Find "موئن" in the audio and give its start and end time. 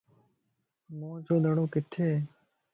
0.97-1.17